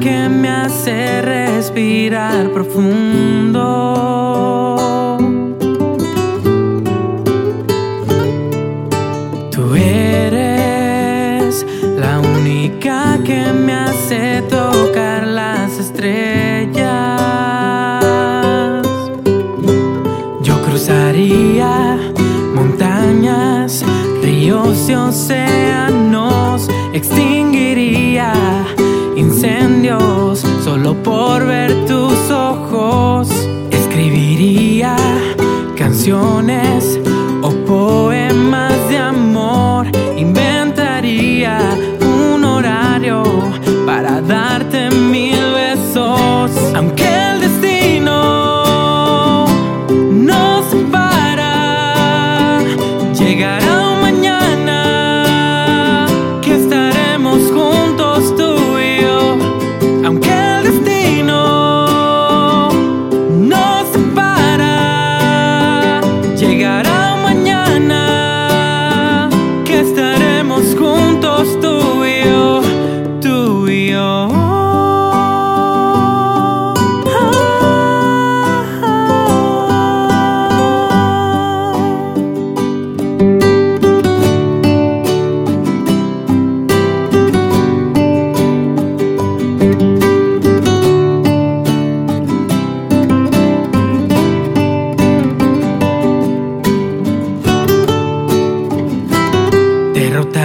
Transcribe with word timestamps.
que 0.00 0.28
me 0.28 0.48
hace 0.48 1.20
respirar 1.20 2.50
profundo. 2.52 3.58
Tú 9.50 9.74
eres 9.74 11.66
la 11.98 12.18
única 12.18 13.18
que 13.24 13.52
me 13.52 13.74
hace 13.74 14.42
tocar 14.48 15.26
las 15.26 15.78
estrellas. 15.78 16.80
Yo 20.42 20.62
cruzaría 20.62 21.98
montañas, 22.54 23.84
ríos 24.22 24.88
y 24.88 24.94
océanos 24.94 25.69
Canciones 35.76 36.99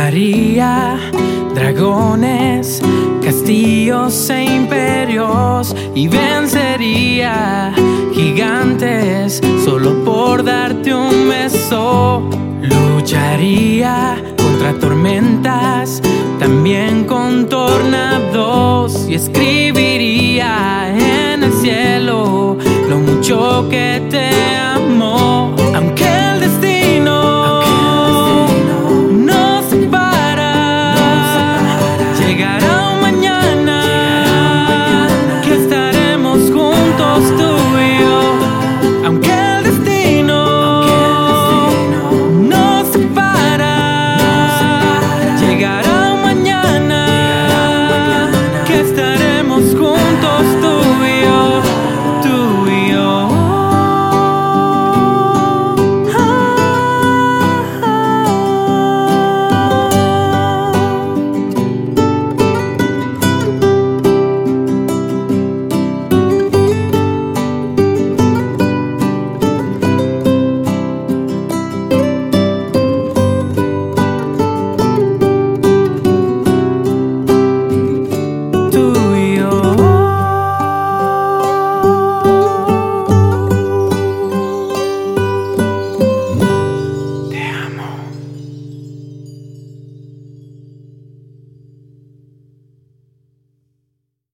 María, 0.06 1.00
dragones, 1.56 2.80
castillos 3.23 4.30
e 4.30 4.44
imperios 4.44 5.75
y 5.95 6.08
vencería 6.08 7.73
gigantes 8.14 9.42
solo 9.64 10.06
por 10.06 10.44
darte 10.44 10.94
un 10.94 11.28
beso. 11.28 12.22
Lucharía 12.61 14.16
contra 14.38 14.73
tormentas, 14.80 16.03
también 16.38 17.05
con 17.05 17.49
tornados 17.49 19.08
y 19.10 19.16
escribiría 19.16 20.95
en 20.95 21.42
el 21.45 21.52
cielo 21.52 22.60
lo 22.87 22.99
mucho 22.99 23.67
que 23.72 24.04
te 24.11 24.45